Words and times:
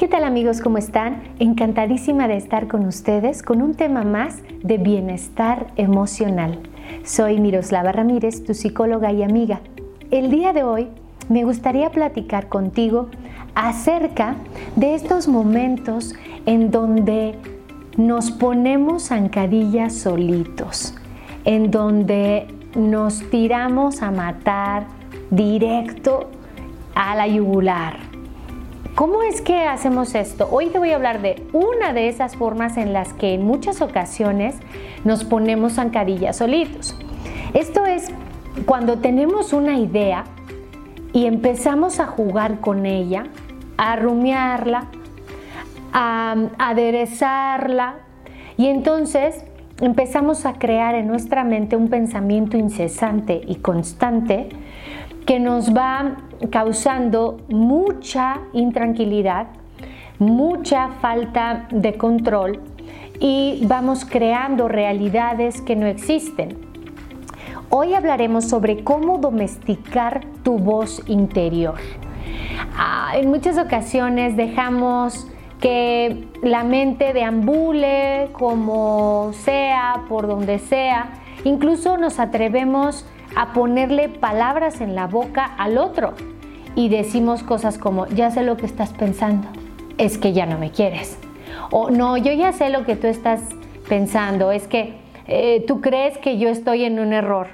¿Qué 0.00 0.08
tal 0.08 0.24
amigos? 0.24 0.62
¿Cómo 0.62 0.78
están? 0.78 1.20
Encantadísima 1.40 2.26
de 2.26 2.38
estar 2.38 2.68
con 2.68 2.86
ustedes 2.86 3.42
con 3.42 3.60
un 3.60 3.74
tema 3.74 4.02
más 4.02 4.38
de 4.62 4.78
bienestar 4.78 5.66
emocional. 5.76 6.58
Soy 7.04 7.38
Miroslava 7.38 7.92
Ramírez, 7.92 8.42
tu 8.42 8.54
psicóloga 8.54 9.12
y 9.12 9.22
amiga. 9.22 9.60
El 10.10 10.30
día 10.30 10.54
de 10.54 10.62
hoy 10.64 10.88
me 11.28 11.44
gustaría 11.44 11.90
platicar 11.90 12.48
contigo 12.48 13.10
acerca 13.54 14.36
de 14.74 14.94
estos 14.94 15.28
momentos 15.28 16.14
en 16.46 16.70
donde 16.70 17.34
nos 17.98 18.30
ponemos 18.30 19.08
zancadillas 19.08 19.92
solitos, 19.92 20.94
en 21.44 21.70
donde 21.70 22.46
nos 22.74 23.28
tiramos 23.28 24.00
a 24.00 24.10
matar 24.10 24.86
directo 25.30 26.30
a 26.94 27.14
la 27.14 27.28
yugular 27.28 28.09
¿Cómo 29.00 29.22
es 29.22 29.40
que 29.40 29.64
hacemos 29.64 30.14
esto? 30.14 30.46
Hoy 30.52 30.66
te 30.66 30.78
voy 30.78 30.90
a 30.90 30.96
hablar 30.96 31.22
de 31.22 31.42
una 31.54 31.94
de 31.94 32.08
esas 32.08 32.36
formas 32.36 32.76
en 32.76 32.92
las 32.92 33.14
que 33.14 33.32
en 33.32 33.46
muchas 33.46 33.80
ocasiones 33.80 34.56
nos 35.04 35.24
ponemos 35.24 35.76
zancadillas 35.76 36.36
solitos. 36.36 36.94
Esto 37.54 37.86
es 37.86 38.10
cuando 38.66 38.98
tenemos 38.98 39.54
una 39.54 39.78
idea 39.78 40.24
y 41.14 41.24
empezamos 41.24 41.98
a 41.98 42.08
jugar 42.08 42.60
con 42.60 42.84
ella, 42.84 43.24
a 43.78 43.96
rumiarla, 43.96 44.88
a 45.94 46.36
aderezarla 46.58 47.94
y 48.58 48.66
entonces 48.66 49.46
empezamos 49.80 50.44
a 50.44 50.58
crear 50.58 50.94
en 50.94 51.06
nuestra 51.06 51.42
mente 51.42 51.74
un 51.74 51.88
pensamiento 51.88 52.58
incesante 52.58 53.40
y 53.46 53.54
constante 53.54 54.50
que 55.30 55.38
nos 55.38 55.72
va 55.72 56.16
causando 56.50 57.38
mucha 57.50 58.40
intranquilidad, 58.52 59.46
mucha 60.18 60.88
falta 61.00 61.68
de 61.70 61.94
control 61.94 62.58
y 63.20 63.62
vamos 63.68 64.04
creando 64.04 64.66
realidades 64.66 65.60
que 65.62 65.76
no 65.76 65.86
existen. 65.86 66.58
Hoy 67.68 67.94
hablaremos 67.94 68.46
sobre 68.46 68.82
cómo 68.82 69.18
domesticar 69.18 70.24
tu 70.42 70.58
voz 70.58 71.00
interior. 71.06 71.76
Ah, 72.76 73.12
en 73.14 73.30
muchas 73.30 73.56
ocasiones 73.56 74.36
dejamos 74.36 75.28
que 75.60 76.26
la 76.42 76.64
mente 76.64 77.12
deambule 77.12 78.30
como 78.32 79.30
sea, 79.44 80.06
por 80.08 80.26
donde 80.26 80.58
sea. 80.58 81.10
Incluso 81.44 81.98
nos 81.98 82.18
atrevemos 82.18 83.04
a 83.04 83.19
ponerle 83.52 84.08
palabras 84.08 84.80
en 84.80 84.94
la 84.94 85.06
boca 85.06 85.44
al 85.44 85.78
otro 85.78 86.14
y 86.74 86.88
decimos 86.88 87.42
cosas 87.42 87.78
como, 87.78 88.06
ya 88.06 88.30
sé 88.30 88.42
lo 88.42 88.56
que 88.56 88.66
estás 88.66 88.92
pensando, 88.92 89.48
es 89.98 90.18
que 90.18 90.32
ya 90.32 90.46
no 90.46 90.58
me 90.58 90.70
quieres. 90.70 91.18
O 91.70 91.90
no, 91.90 92.16
yo 92.16 92.32
ya 92.32 92.52
sé 92.52 92.70
lo 92.70 92.84
que 92.84 92.96
tú 92.96 93.06
estás 93.06 93.40
pensando, 93.88 94.52
es 94.52 94.66
que 94.66 94.98
eh, 95.26 95.64
tú 95.66 95.80
crees 95.80 96.18
que 96.18 96.38
yo 96.38 96.48
estoy 96.48 96.84
en 96.84 96.98
un 96.98 97.12
error. 97.12 97.48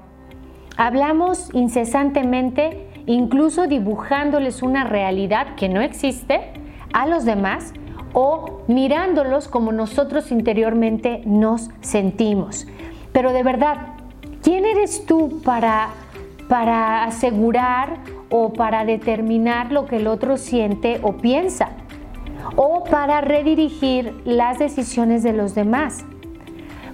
Hablamos 0.77 1.51
incesantemente, 1.55 2.87
incluso 3.06 3.67
dibujándoles 3.67 4.62
una 4.62 4.84
realidad 4.84 5.55
que 5.56 5.69
no 5.69 5.81
existe 5.81 6.53
a 6.93 7.06
los 7.06 7.25
demás 7.25 7.72
o 8.12 8.62
mirándolos 8.67 9.49
como 9.49 9.72
nosotros 9.72 10.31
interiormente 10.31 11.22
nos 11.25 11.71
sentimos. 11.81 12.67
Pero 13.12 13.33
de 13.33 13.43
verdad, 13.43 13.96
¿Quién 14.47 14.65
eres 14.65 15.05
tú 15.07 15.41
para, 15.43 15.89
para 16.49 17.03
asegurar 17.03 17.97
o 18.31 18.53
para 18.53 18.84
determinar 18.84 19.73
lo 19.73 19.87
que 19.87 19.97
el 19.97 20.07
otro 20.07 20.37
siente 20.37 21.01
o 21.03 21.15
piensa? 21.15 21.71
O 22.55 22.84
para 22.84 23.21
redirigir 23.21 24.15
las 24.25 24.61
decisiones 24.61 25.25
de 25.25 25.33
los 25.33 25.57
demás. 25.57 26.05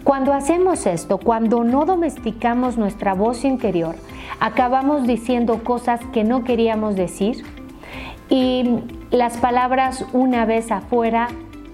Cuando 0.02 0.32
hacemos 0.32 0.86
esto, 0.86 1.18
cuando 1.18 1.62
no 1.62 1.84
domesticamos 1.84 2.78
nuestra 2.78 3.12
voz 3.12 3.44
interior, 3.44 3.96
acabamos 4.40 5.06
diciendo 5.06 5.62
cosas 5.62 6.00
que 6.10 6.24
no 6.24 6.44
queríamos 6.44 6.96
decir 6.96 7.44
y 8.30 8.78
las 9.10 9.36
palabras 9.36 10.06
una 10.14 10.46
vez 10.46 10.72
afuera 10.72 11.28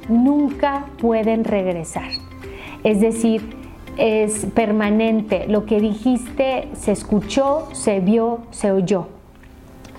nunca 0.09 0.87
pueden 1.00 1.45
regresar. 1.45 2.10
Es 2.83 3.00
decir, 3.00 3.58
es 3.98 4.47
permanente. 4.54 5.47
Lo 5.48 5.66
que 5.66 5.81
dijiste 5.81 6.69
se 6.72 6.92
escuchó, 6.92 7.69
se 7.72 8.00
vio, 8.00 8.41
se 8.50 8.70
oyó 8.70 9.09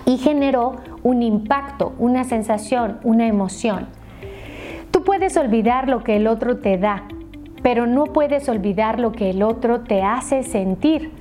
y 0.05 0.17
generó 0.17 0.77
un 1.03 1.21
impacto, 1.21 1.93
una 1.99 2.23
sensación, 2.23 2.99
una 3.03 3.27
emoción. 3.27 3.87
Tú 4.89 5.03
puedes 5.03 5.37
olvidar 5.37 5.87
lo 5.87 6.03
que 6.03 6.15
el 6.15 6.25
otro 6.25 6.57
te 6.57 6.77
da, 6.77 7.03
pero 7.61 7.85
no 7.85 8.05
puedes 8.05 8.49
olvidar 8.49 8.99
lo 8.99 9.11
que 9.11 9.29
el 9.29 9.43
otro 9.43 9.81
te 9.81 10.01
hace 10.01 10.41
sentir. 10.43 11.11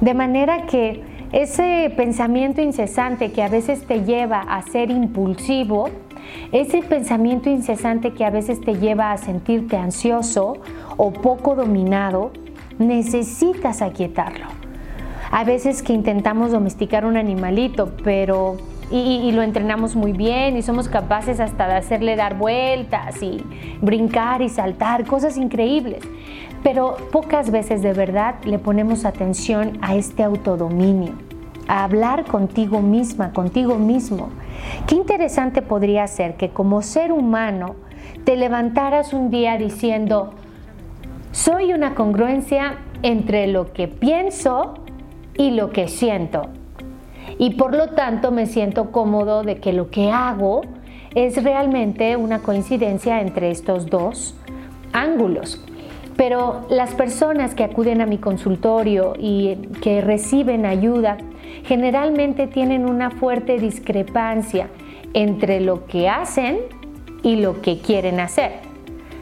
De 0.00 0.14
manera 0.14 0.66
que 0.66 1.02
ese 1.32 1.92
pensamiento 1.96 2.60
incesante 2.60 3.32
que 3.32 3.42
a 3.42 3.48
veces 3.48 3.84
te 3.86 4.04
lleva 4.04 4.40
a 4.40 4.62
ser 4.62 4.90
impulsivo, 4.90 5.88
ese 6.52 6.82
pensamiento 6.82 7.50
incesante 7.50 8.12
que 8.12 8.24
a 8.24 8.30
veces 8.30 8.60
te 8.60 8.74
lleva 8.74 9.12
a 9.12 9.18
sentirte 9.18 9.76
ansioso 9.76 10.58
o 10.96 11.12
poco 11.12 11.54
dominado, 11.54 12.32
necesitas 12.78 13.82
aquietarlo. 13.82 14.46
A 15.30 15.44
veces 15.44 15.82
que 15.82 15.92
intentamos 15.92 16.50
domesticar 16.50 17.04
un 17.04 17.16
animalito, 17.16 17.92
pero 18.02 18.56
y, 18.90 19.30
lo 19.32 19.42
entrenamos 19.42 19.94
muy 19.94 20.12
bien 20.12 20.56
y 20.56 20.62
somos 20.62 20.88
capaces 20.88 21.38
hasta 21.38 21.68
de 21.68 21.74
hacerle 21.74 22.16
dar 22.16 22.36
vueltas 22.36 23.22
y 23.22 23.42
brincar 23.80 24.42
y 24.42 24.48
saltar, 24.48 25.04
cosas 25.04 25.36
increíbles. 25.36 26.02
Pero 26.62 26.96
pocas 27.12 27.50
veces 27.50 27.82
de 27.82 27.92
verdad 27.92 28.34
le 28.44 28.58
ponemos 28.58 29.04
atención 29.04 29.78
a 29.80 29.94
este 29.94 30.22
autodominio, 30.22 31.12
a 31.70 31.84
hablar 31.84 32.24
contigo 32.24 32.82
misma, 32.82 33.32
contigo 33.32 33.76
mismo. 33.76 34.30
Qué 34.88 34.96
interesante 34.96 35.62
podría 35.62 36.04
ser 36.08 36.34
que 36.34 36.48
como 36.48 36.82
ser 36.82 37.12
humano 37.12 37.76
te 38.24 38.36
levantaras 38.36 39.12
un 39.12 39.30
día 39.30 39.56
diciendo, 39.56 40.32
soy 41.30 41.72
una 41.72 41.94
congruencia 41.94 42.78
entre 43.04 43.46
lo 43.46 43.72
que 43.72 43.86
pienso 43.86 44.74
y 45.38 45.52
lo 45.52 45.70
que 45.70 45.86
siento. 45.86 46.48
Y 47.38 47.50
por 47.50 47.72
lo 47.76 47.90
tanto 47.90 48.32
me 48.32 48.46
siento 48.46 48.90
cómodo 48.90 49.44
de 49.44 49.60
que 49.60 49.72
lo 49.72 49.90
que 49.90 50.10
hago 50.10 50.62
es 51.14 51.40
realmente 51.40 52.16
una 52.16 52.40
coincidencia 52.40 53.20
entre 53.20 53.52
estos 53.52 53.86
dos 53.86 54.34
ángulos. 54.92 55.64
Pero 56.16 56.62
las 56.68 56.94
personas 56.94 57.54
que 57.54 57.62
acuden 57.62 58.00
a 58.00 58.06
mi 58.06 58.18
consultorio 58.18 59.14
y 59.16 59.54
que 59.80 60.00
reciben 60.00 60.66
ayuda 60.66 61.16
generalmente 61.64 62.46
tienen 62.46 62.88
una 62.88 63.10
fuerte 63.10 63.58
discrepancia 63.58 64.68
entre 65.14 65.60
lo 65.60 65.86
que 65.86 66.08
hacen 66.08 66.58
y 67.22 67.36
lo 67.36 67.60
que 67.60 67.78
quieren 67.78 68.20
hacer. 68.20 68.52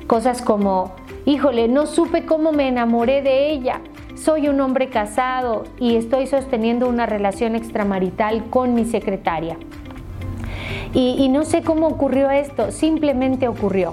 Cosas 0.06 0.42
como 0.42 0.92
híjole, 1.28 1.68
no 1.68 1.86
supe 1.86 2.24
cómo 2.24 2.52
me 2.52 2.68
enamoré 2.68 3.20
de 3.20 3.50
ella. 3.50 3.82
Soy 4.14 4.48
un 4.48 4.60
hombre 4.62 4.88
casado 4.88 5.64
y 5.78 5.96
estoy 5.96 6.26
sosteniendo 6.26 6.88
una 6.88 7.04
relación 7.04 7.54
extramarital 7.54 8.48
con 8.48 8.74
mi 8.74 8.86
secretaria. 8.86 9.58
Y, 10.94 11.28
no 11.28 11.44
sé 11.44 11.62
cómo 11.62 11.86
ocurrió 11.86 12.30
esto, 12.30 12.72
simplemente 12.72 13.46
ocurrió. 13.46 13.92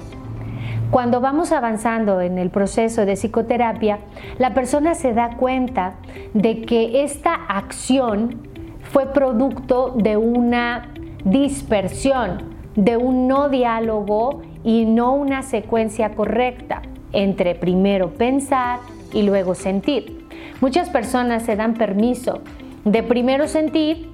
Cuando 0.92 1.20
vamos 1.20 1.52
avanzando 1.52 2.22
en 2.22 2.38
el 2.38 2.50
proceso 2.50 3.06
de 3.06 3.16
psicoterapia, 3.16 4.00
la 4.38 4.54
persona 4.54 4.94
se 4.96 5.14
da 5.14 5.36
cuenta 5.36 5.96
de 6.34 6.62
que 6.62 7.04
esta 7.04 7.34
acción 7.34 8.48
fue 8.82 9.08
producto 9.08 9.94
de 9.96 10.16
una 10.16 10.94
dispersión, 11.26 12.56
de 12.76 12.98
un 12.98 13.28
no 13.28 13.50
diálogo 13.50 14.42
y 14.64 14.86
no 14.86 15.14
una 15.14 15.42
secuencia 15.42 16.14
correcta 16.14 16.82
entre 17.12 17.56
primero 17.56 18.12
pensar 18.12 18.80
y 19.12 19.24
luego 19.24 19.56
sentir. 19.56 20.28
Muchas 20.62 20.90
personas 20.90 21.44
se 21.44 21.56
dan 21.56 21.74
permiso 21.74 22.42
de 22.86 23.02
primero 23.04 23.48
sentir, 23.48 24.10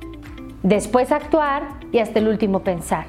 después 0.64 1.12
actuar 1.12 1.64
y 1.92 2.00
hasta 2.00 2.20
el 2.20 2.28
último 2.28 2.62
pensar. 2.62 3.06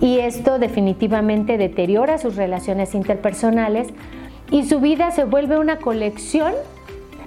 Y 0.00 0.18
esto 0.18 0.58
definitivamente 0.58 1.58
deteriora 1.58 2.18
sus 2.18 2.36
relaciones 2.36 2.94
interpersonales 2.94 3.88
y 4.50 4.64
su 4.64 4.80
vida 4.80 5.10
se 5.10 5.24
vuelve 5.24 5.58
una 5.58 5.78
colección 5.78 6.52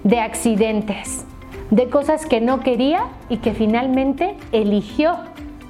de 0.04 0.20
accidentes, 0.20 1.26
de 1.70 1.90
cosas 1.90 2.26
que 2.26 2.42
no 2.42 2.62
quería 2.62 3.06
y 3.30 3.38
que 3.38 3.54
finalmente 3.54 4.36
eligió 4.52 5.18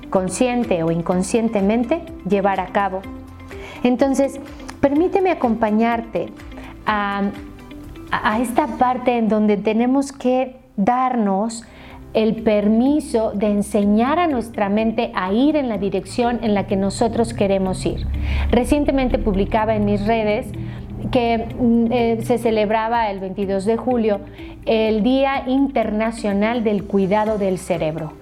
consciente 0.10 0.84
o 0.84 0.92
inconscientemente 0.92 2.04
llevar 2.28 2.60
a 2.60 2.68
cabo. 2.68 3.02
Entonces, 3.84 4.40
permíteme 4.80 5.32
acompañarte 5.32 6.28
a, 6.86 7.32
esta 8.40 8.68
parte 8.68 9.18
en 9.18 9.30
donde 9.30 9.58
tenemos 9.58 10.12
que 10.12 10.58
darnos 10.76 11.64
el 12.14 12.44
permiso 12.44 13.32
de 13.32 13.48
enseñar 13.48 14.20
a 14.20 14.28
nuestra 14.28 14.70
mente 14.70 15.12
a 15.16 15.32
ir 15.32 15.56
en 15.56 15.70
la 15.70 15.78
dirección 15.78 16.40
en 16.44 16.54
la 16.54 16.68
que 16.68 16.76
nosotros 16.76 17.34
queremos 17.34 17.86
ir. 17.86 18.06
Recientemente 18.52 19.18
publicaba 19.18 19.76
en 19.76 19.86
mis 19.86 20.06
redes 20.06 20.48
que 21.12 21.48
mm, 21.60 21.86
eh, 21.92 22.20
se 22.24 22.38
celebraba 22.38 23.10
el 23.10 23.20
22 23.20 23.66
de 23.66 23.78
julio 23.78 24.20
el 24.66 25.04
Día 25.04 25.44
Internacional 25.48 26.64
del 26.64 26.84
Cuidado 26.84 27.38
del 27.38 27.58
Cerebro. 27.58 28.14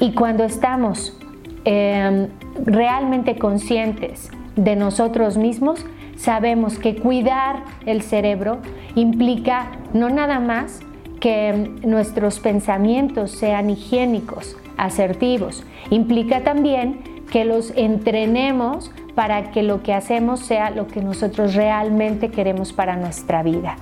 Y 0.00 0.12
cuando 0.12 0.44
estamos 0.44 1.16
em, 1.64 2.28
realmente 2.64 3.36
conscientes 3.36 4.30
de 4.56 4.76
nosotros 4.76 5.36
mismos, 5.36 5.84
sabemos 6.16 6.78
que 6.78 6.96
cuidar 6.96 7.64
el 7.86 8.02
cerebro 8.02 8.58
implica 8.94 9.72
no 9.92 10.08
nada 10.08 10.40
más 10.40 10.80
que 11.22 11.70
nuestros 11.84 12.40
pensamientos 12.40 13.30
sean 13.30 13.70
higiénicos, 13.70 14.56
asertivos, 14.76 15.62
implica 15.88 16.40
también 16.40 16.98
que 17.30 17.44
los 17.44 17.72
entrenemos 17.76 18.90
para 19.14 19.52
que 19.52 19.62
lo 19.62 19.84
que 19.84 19.94
hacemos 19.94 20.40
sea 20.40 20.70
lo 20.70 20.88
que 20.88 21.00
nosotros 21.00 21.54
realmente 21.54 22.30
queremos 22.30 22.72
para 22.72 22.96
nuestra 22.96 23.44
vida. 23.44 23.76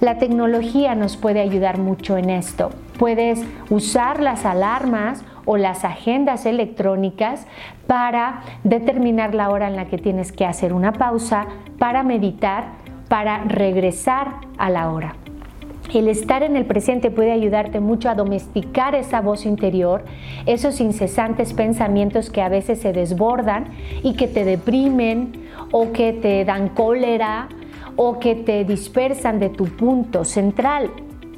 La 0.00 0.16
tecnología 0.16 0.94
nos 0.94 1.18
puede 1.18 1.40
ayudar 1.40 1.76
mucho 1.76 2.16
en 2.16 2.30
esto. 2.30 2.70
Puedes 2.98 3.44
usar 3.68 4.20
las 4.20 4.46
alarmas 4.46 5.22
o 5.44 5.58
las 5.58 5.84
agendas 5.84 6.46
electrónicas 6.46 7.46
para 7.86 8.40
determinar 8.64 9.34
la 9.34 9.50
hora 9.50 9.68
en 9.68 9.76
la 9.76 9.84
que 9.84 9.98
tienes 9.98 10.32
que 10.32 10.46
hacer 10.46 10.72
una 10.72 10.94
pausa, 10.94 11.46
para 11.78 12.02
meditar, 12.02 12.64
para 13.08 13.44
regresar 13.44 14.36
a 14.56 14.70
la 14.70 14.90
hora. 14.90 15.19
El 15.92 16.06
estar 16.06 16.44
en 16.44 16.56
el 16.56 16.66
presente 16.66 17.10
puede 17.10 17.32
ayudarte 17.32 17.80
mucho 17.80 18.08
a 18.08 18.14
domesticar 18.14 18.94
esa 18.94 19.20
voz 19.20 19.44
interior, 19.44 20.04
esos 20.46 20.80
incesantes 20.80 21.52
pensamientos 21.52 22.30
que 22.30 22.42
a 22.42 22.48
veces 22.48 22.80
se 22.80 22.92
desbordan 22.92 23.72
y 24.04 24.14
que 24.14 24.28
te 24.28 24.44
deprimen 24.44 25.32
o 25.72 25.90
que 25.92 26.12
te 26.12 26.44
dan 26.44 26.68
cólera 26.68 27.48
o 27.96 28.20
que 28.20 28.36
te 28.36 28.64
dispersan 28.64 29.40
de 29.40 29.48
tu 29.48 29.64
punto 29.64 30.24
central. 30.24 30.90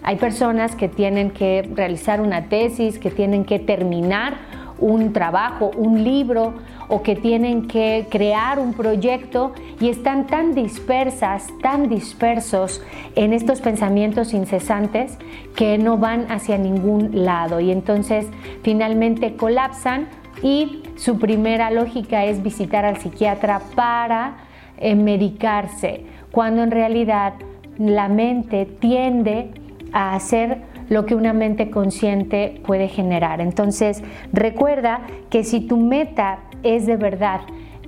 Hay 0.03 0.17
personas 0.17 0.77
que 0.77 0.89
tienen 0.89 1.31
que 1.31 1.67
realizar 1.75 2.21
una 2.21 2.49
tesis, 2.49 2.99
que 2.99 3.11
tienen 3.11 3.45
que 3.45 3.59
terminar 3.59 4.35
un 4.79 5.13
trabajo, 5.13 5.71
un 5.77 6.05
libro 6.05 6.55
o 6.93 7.03
que 7.03 7.17
tienen 7.17 7.69
que 7.69 8.07
crear 8.11 8.59
un 8.59 8.75
proyecto 8.75 9.53
y 9.81 9.89
están 9.89 10.27
tan 10.27 10.55
dispersas, 10.55 11.47
tan 11.63 11.89
dispersos 11.89 12.83
en 13.17 13.33
estos 13.33 13.63
pensamientos 13.63 14.35
incesantes 14.35 15.17
que 15.57 15.79
no 15.79 15.97
van 15.97 16.31
hacia 16.31 16.59
ningún 16.59 17.25
lado 17.25 17.61
y 17.61 17.71
entonces 17.71 18.27
finalmente 18.63 19.37
colapsan 19.37 20.07
y 20.43 20.83
su 20.97 21.19
primera 21.19 21.71
lógica 21.71 22.27
es 22.27 22.43
visitar 22.43 22.85
al 22.85 22.99
psiquiatra 22.99 23.63
para 23.75 24.35
eh, 24.77 24.95
medicarse, 24.95 26.05
cuando 26.31 26.63
en 26.63 26.71
realidad 26.71 27.33
la 27.79 28.09
mente 28.09 28.67
tiende 28.67 29.51
a 29.95 30.15
hacer 30.15 30.61
lo 30.91 31.07
que 31.07 31.15
una 31.15 31.33
mente 31.33 31.71
consciente 31.71 32.61
puede 32.67 32.89
generar. 32.89 33.41
Entonces, 33.41 34.03
recuerda 34.35 35.01
que 35.31 35.43
si 35.43 35.61
tu 35.61 35.79
meta 35.79 36.41
es 36.63 36.87
de 36.87 36.97
verdad 36.97 37.41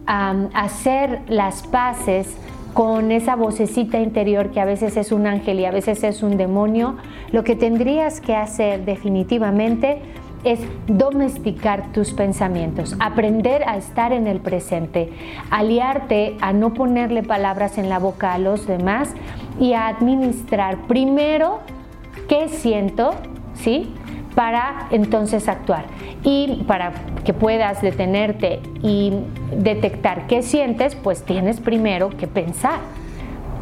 hacer 0.06 1.20
las 1.28 1.62
paces 1.66 2.36
con 2.74 3.12
esa 3.12 3.36
vocecita 3.36 4.00
interior 4.00 4.50
que 4.50 4.60
a 4.60 4.64
veces 4.64 4.96
es 4.96 5.12
un 5.12 5.26
ángel 5.26 5.60
y 5.60 5.64
a 5.64 5.70
veces 5.70 6.02
es 6.02 6.22
un 6.22 6.36
demonio, 6.36 6.96
lo 7.30 7.44
que 7.44 7.54
tendrías 7.54 8.20
que 8.20 8.34
hacer 8.34 8.84
definitivamente 8.84 10.00
es 10.42 10.60
domesticar 10.86 11.92
tus 11.92 12.12
pensamientos, 12.12 12.96
aprender 13.00 13.62
a 13.66 13.76
estar 13.76 14.12
en 14.12 14.26
el 14.26 14.40
presente, 14.40 15.10
aliarte 15.50 16.36
a 16.40 16.52
no 16.52 16.74
ponerle 16.74 17.22
palabras 17.22 17.78
en 17.78 17.88
la 17.88 17.98
boca 17.98 18.34
a 18.34 18.38
los 18.38 18.66
demás 18.66 19.14
y 19.58 19.72
a 19.72 19.86
administrar 19.86 20.86
primero 20.86 21.60
qué 22.28 22.48
siento, 22.48 23.14
¿sí? 23.54 23.94
Para 24.34 24.88
entonces 24.90 25.48
actuar. 25.48 25.84
Y 26.22 26.64
para 26.66 26.92
que 27.24 27.32
puedas 27.32 27.80
detenerte 27.82 28.60
y 28.82 29.12
detectar 29.56 30.26
qué 30.26 30.42
sientes, 30.42 30.94
pues 30.96 31.22
tienes 31.22 31.60
primero 31.60 32.10
que 32.10 32.26
pensar, 32.26 32.80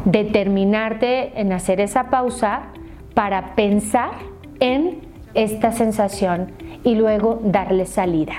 determinarte 0.05 1.39
en 1.39 1.53
hacer 1.53 1.79
esa 1.79 2.09
pausa 2.09 2.63
para 3.13 3.55
pensar 3.55 4.11
en 4.59 5.01
esta 5.33 5.71
sensación 5.71 6.51
y 6.83 6.95
luego 6.95 7.39
darle 7.43 7.85
salida. 7.85 8.33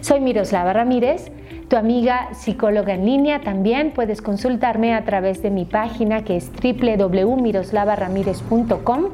Soy 0.00 0.20
Miroslava 0.20 0.72
Ramírez 0.72 1.32
tu 1.70 1.76
amiga 1.76 2.34
psicóloga 2.34 2.92
en 2.94 3.06
línea. 3.06 3.42
También 3.42 3.92
puedes 3.92 4.20
consultarme 4.20 4.92
a 4.92 5.04
través 5.04 5.40
de 5.40 5.50
mi 5.50 5.64
página 5.64 6.24
que 6.24 6.36
es 6.36 6.50
www.miroslavaramírez.com. 6.50 9.04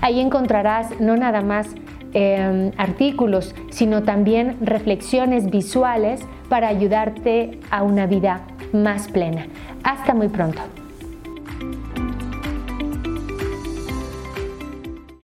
Ahí 0.00 0.18
encontrarás 0.18 0.98
no 0.98 1.18
nada 1.18 1.42
más 1.42 1.74
em, 2.12 2.72
artículos, 2.76 3.54
sino 3.70 4.02
también 4.02 4.56
reflexiones 4.60 5.50
visuales 5.50 6.20
para 6.48 6.68
ayudarte 6.68 7.58
a 7.70 7.82
una 7.82 8.06
vida 8.06 8.42
más 8.72 9.08
plena. 9.08 9.46
Hasta 9.82 10.14
muy 10.14 10.28
pronto. 10.28 10.79